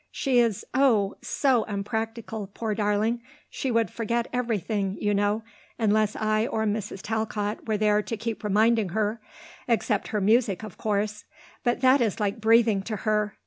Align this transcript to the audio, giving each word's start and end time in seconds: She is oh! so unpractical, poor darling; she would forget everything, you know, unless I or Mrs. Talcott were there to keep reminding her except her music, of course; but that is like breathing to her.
She 0.09 0.39
is 0.39 0.65
oh! 0.73 1.13
so 1.21 1.63
unpractical, 1.65 2.47
poor 2.55 2.73
darling; 2.73 3.21
she 3.51 3.69
would 3.69 3.91
forget 3.91 4.27
everything, 4.33 4.97
you 4.99 5.13
know, 5.13 5.43
unless 5.77 6.15
I 6.15 6.47
or 6.47 6.65
Mrs. 6.65 7.01
Talcott 7.03 7.67
were 7.67 7.77
there 7.77 8.01
to 8.01 8.17
keep 8.17 8.43
reminding 8.43 8.89
her 8.89 9.21
except 9.67 10.07
her 10.07 10.19
music, 10.19 10.63
of 10.63 10.75
course; 10.75 11.25
but 11.63 11.81
that 11.81 12.01
is 12.01 12.19
like 12.19 12.41
breathing 12.41 12.81
to 12.81 12.95
her. 13.05 13.37